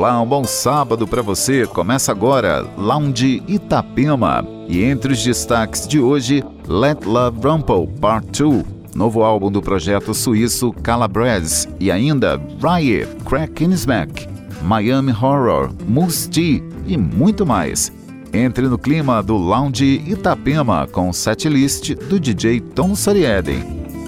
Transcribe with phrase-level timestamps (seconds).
[0.00, 1.66] Olá, um bom sábado para você.
[1.66, 4.42] Começa agora Lounge Itapema.
[4.66, 8.64] E entre os destaques de hoje, Let Love Rumble Part 2,
[8.94, 14.26] novo álbum do projeto suíço Calabrese, e ainda Riot, Crack Smack,
[14.62, 17.92] Miami Horror, Musti e muito mais.
[18.32, 23.62] Entre no clima do Lounge Itapema com setlist do DJ Tom Sarieden.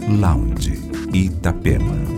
[0.08, 0.72] Lounge
[1.12, 2.11] Itapema.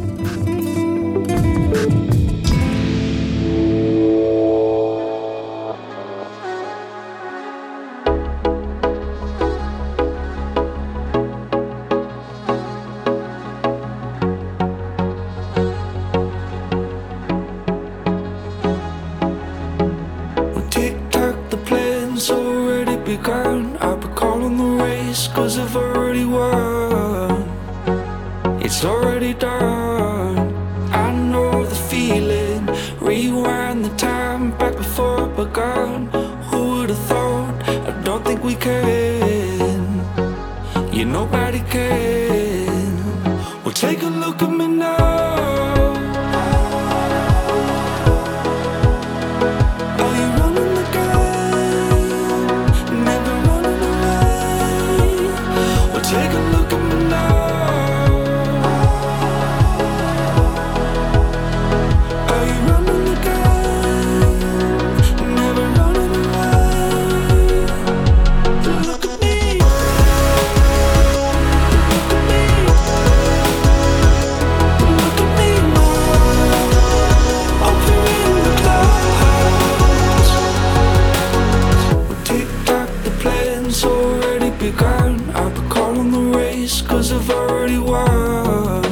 [84.71, 85.31] begun.
[85.35, 88.85] I've been calling the race, cause I've already won.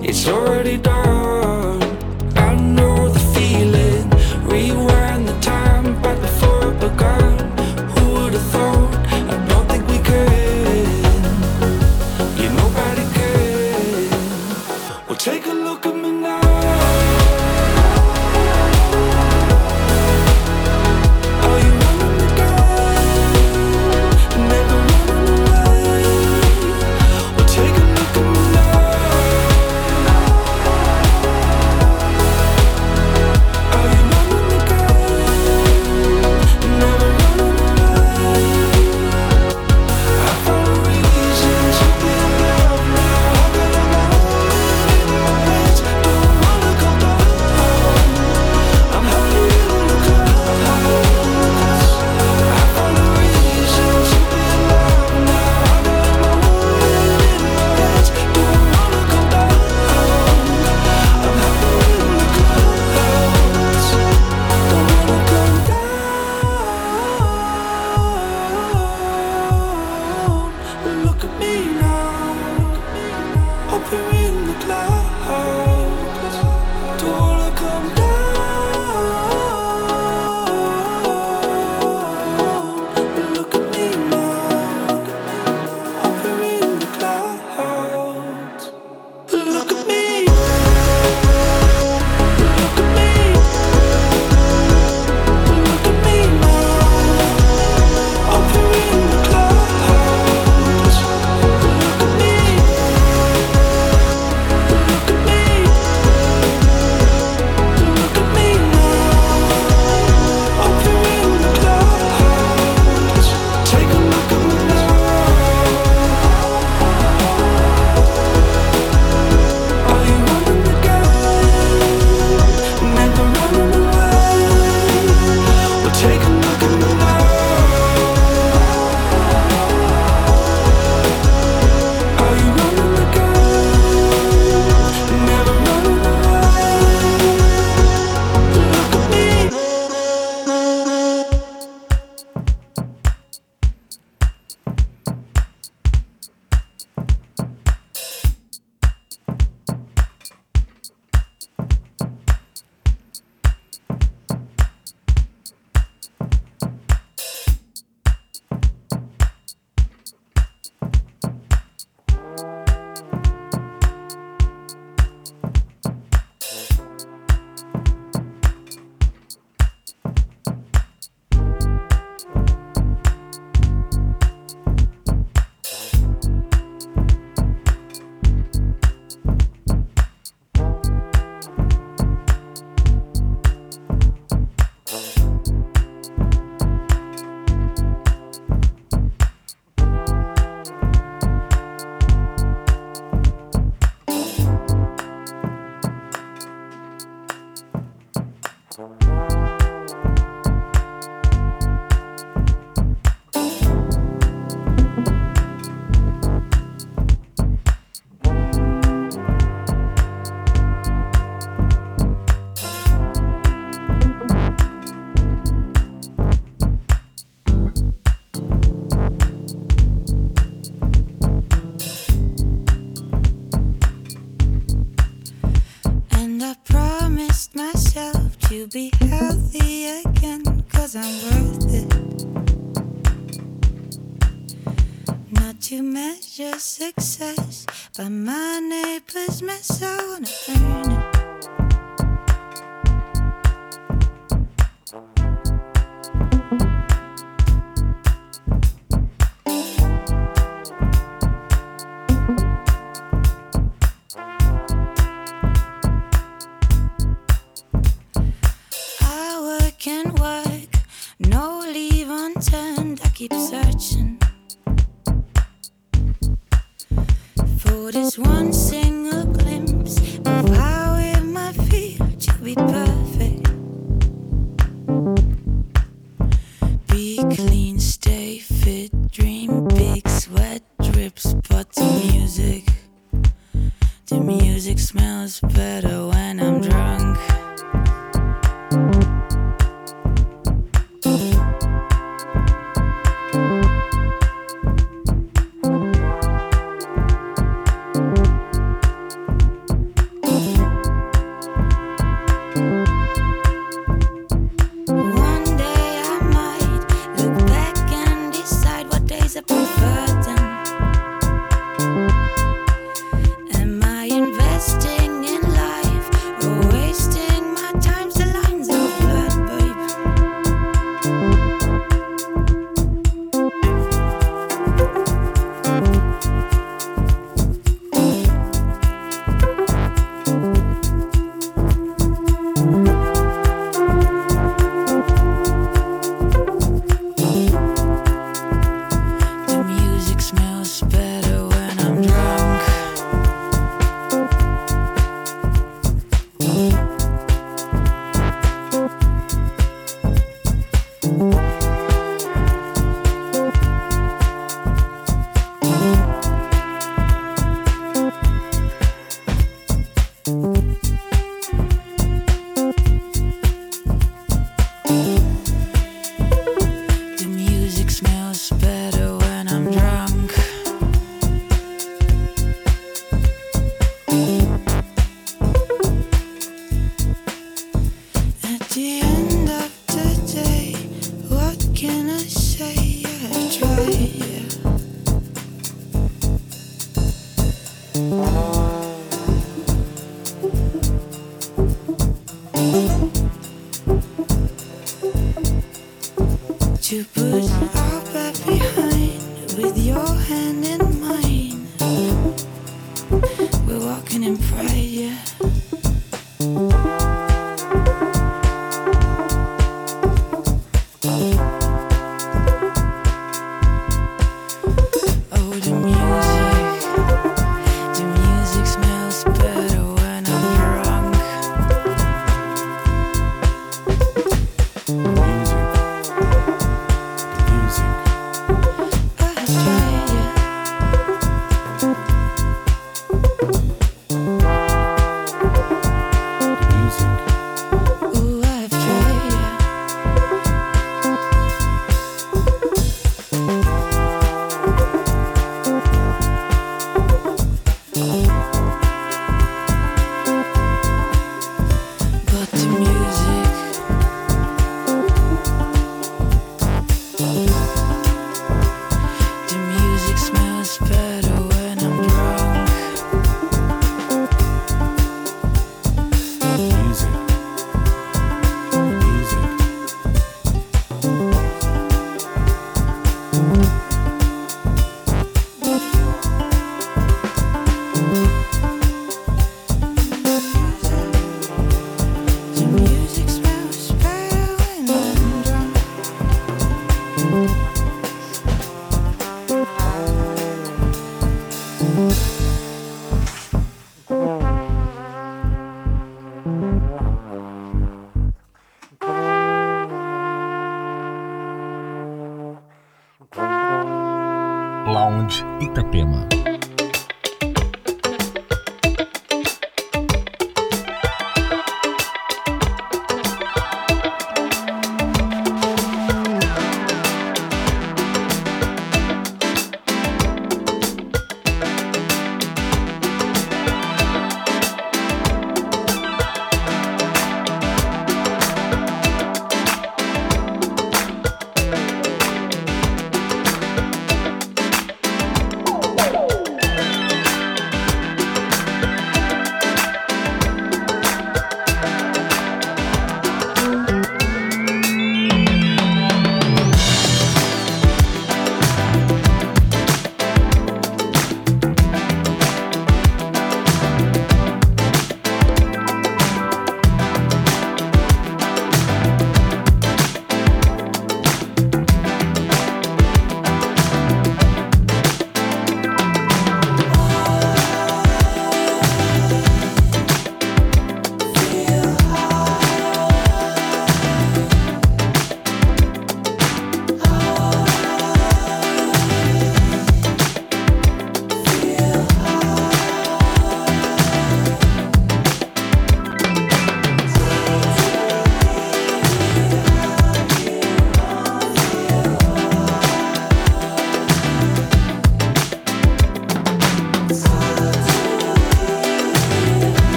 [0.00, 0.93] It's already done.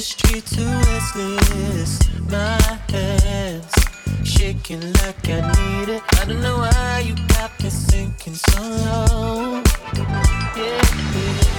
[0.00, 0.62] the street to
[1.76, 2.08] its.
[2.30, 2.58] My
[2.88, 3.74] hands
[4.24, 6.02] shaking like I need it.
[6.18, 9.62] I don't know why you got me sinking so low.
[10.56, 10.80] Yeah,
[11.14, 11.49] yeah.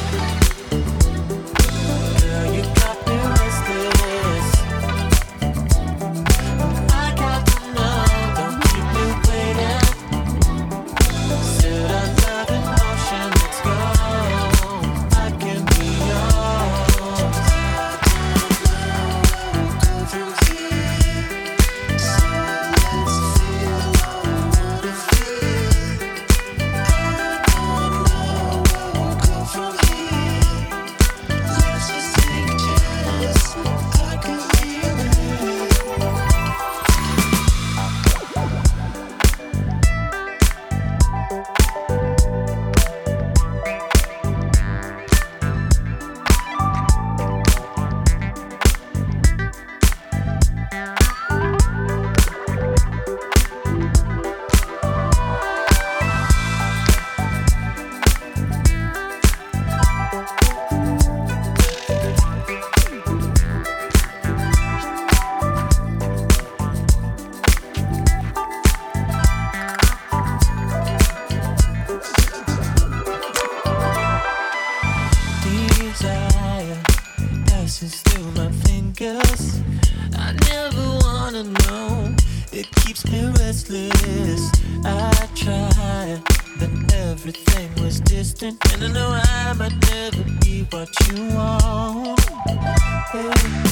[93.12, 93.71] Hey,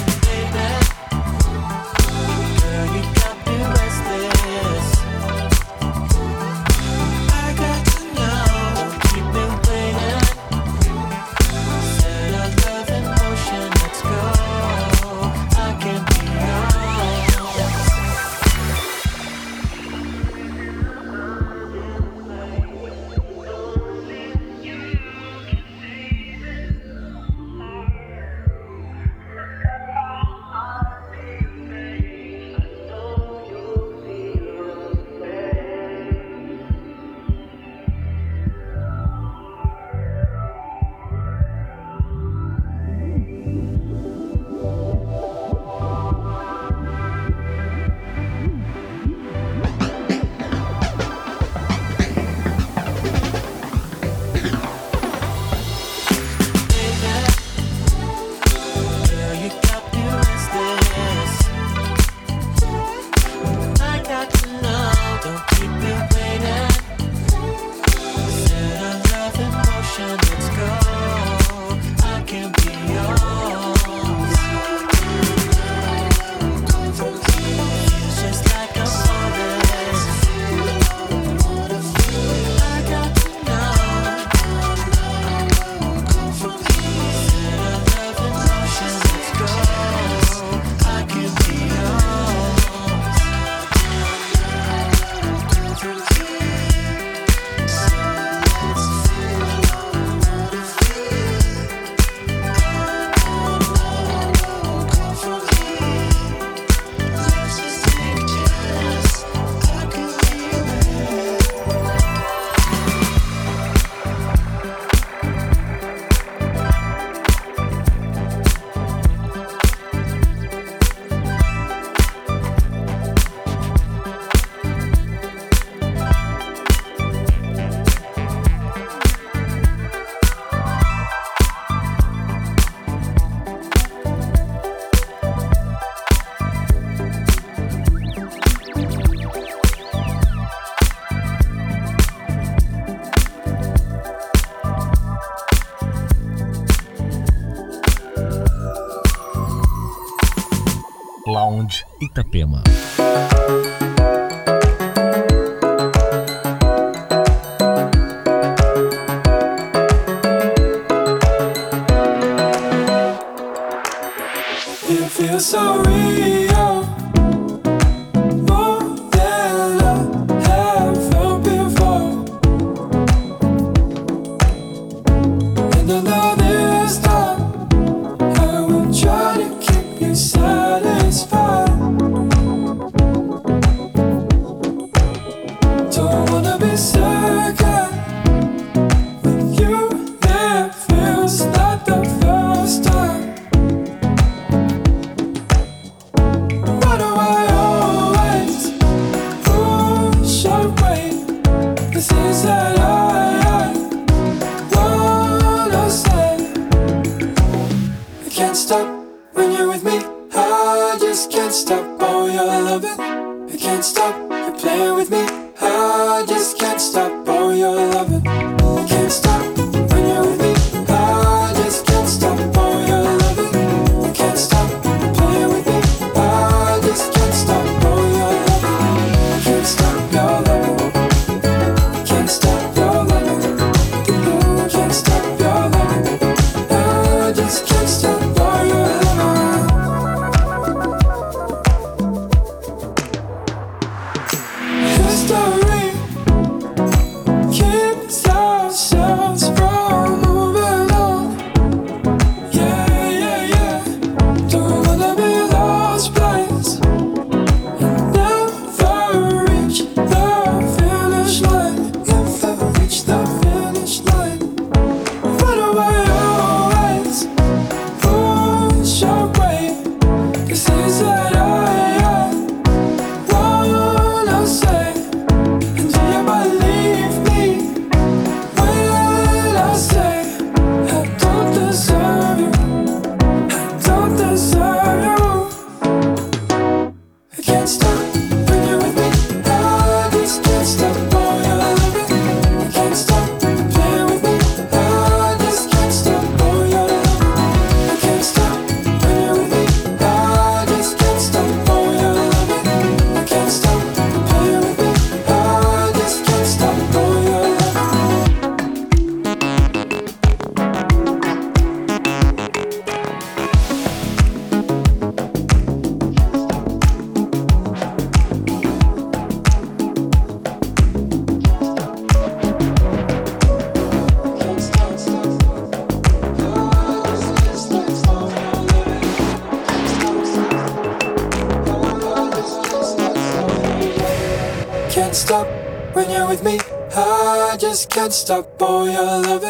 [335.10, 335.48] can't stop
[335.96, 336.60] when you're with me.
[336.96, 339.44] I just can't stop, all your love.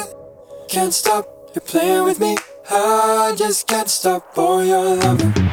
[0.69, 2.37] Can't stop, you're playing with me.
[2.71, 5.48] I just can't stop, all your love.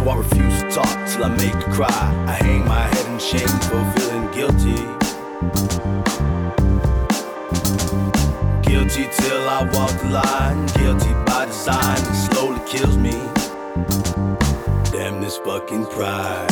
[0.00, 2.24] So I refuse to talk till I make her cry.
[2.26, 4.80] I hang my head in shame for feeling guilty.
[8.66, 10.64] Guilty till I walk the line.
[10.68, 13.12] Guilty by design, it slowly kills me.
[14.90, 16.48] Damn this fucking pride.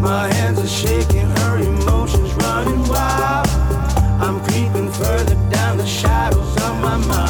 [0.00, 3.48] My hands are shaking, her emotions running wild.
[4.22, 7.27] I'm creeping further down the shadows of my mind.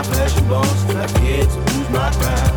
[0.00, 0.84] my flesh and bones.
[0.94, 2.49] I fear to lose my pride.